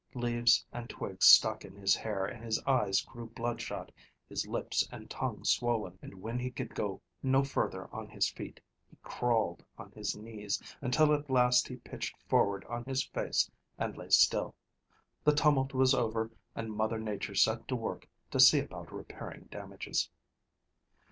[0.15, 3.91] Leaves and twigs stuck in his hair, and his eyes grew bloodshot,
[4.27, 8.59] his lips and tongue swollen, and when he could go no further on his feet,
[8.89, 13.95] he crawled on his knees, until at last he pitched forward on his face and
[13.95, 14.55] lay still.
[15.23, 20.09] The tumult was over and Mother Nature set to work to see about repairing damages.